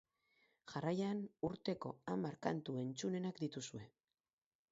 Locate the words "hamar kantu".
2.15-2.77